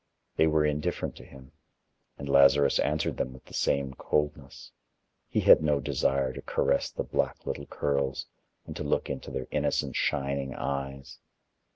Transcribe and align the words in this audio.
They 0.35 0.47
were 0.47 0.65
indifferent 0.65 1.15
to 1.17 1.23
him, 1.23 1.51
and 2.17 2.27
Lazarus 2.27 2.79
answered 2.79 3.17
them 3.17 3.33
with 3.33 3.45
the 3.45 3.53
same 3.53 3.93
coldness; 3.93 4.71
he 5.29 5.41
had 5.41 5.61
no 5.61 5.79
desire 5.79 6.33
to 6.33 6.41
caress 6.41 6.89
the 6.89 7.03
black 7.03 7.45
little 7.45 7.67
curls, 7.67 8.25
and 8.65 8.75
to 8.77 8.83
look 8.83 9.11
into 9.11 9.29
their 9.29 9.45
innocent 9.51 9.95
shining 9.95 10.55
eyes. 10.55 11.19